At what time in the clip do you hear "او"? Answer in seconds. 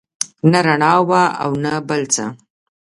1.43-1.51